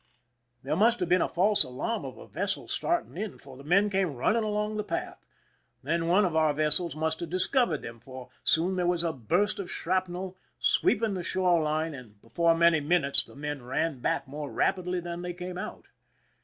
There 0.63 0.75
must 0.75 0.99
have 0.99 1.09
been 1.09 1.21
a 1.21 1.27
false 1.29 1.63
alarm 1.63 2.05
of 2.05 2.17
a 2.17 2.25
vessel 2.25 2.67
starting 2.67 3.15
in, 3.17 3.37
for 3.37 3.55
the 3.55 3.63
men 3.63 3.87
came 3.87 4.15
running 4.15 4.43
along 4.43 4.75
the 4.77 4.83
path. 4.83 5.23
Then 5.83 6.07
one 6.07 6.25
of 6.25 6.35
our 6.35 6.55
vessels 6.55 6.95
must 6.95 7.19
have 7.19 7.29
discovered 7.29 7.83
them, 7.83 7.99
for 7.99 8.29
soon 8.43 8.77
there 8.77 8.87
was 8.87 9.03
a 9.03 9.13
burst 9.13 9.59
of 9.59 9.69
shrapnel, 9.69 10.35
sweeping 10.57 11.13
the 11.13 11.21
shore 11.21 11.61
line, 11.61 11.93
and 11.93 12.19
before 12.19 12.57
many 12.57 12.79
minutes 12.79 13.23
the 13.23 13.35
men 13.35 13.61
ran 13.61 13.99
back 13.99 14.27
more 14.27 14.51
rapidly 14.51 15.01
than 15.01 15.21
they 15.21 15.33
came 15.35 15.59
out. 15.59 15.85